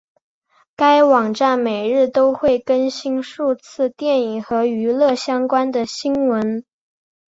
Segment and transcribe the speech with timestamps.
[0.75, 6.65] 该网站每日都会更新数次电影和娱乐相关的新闻。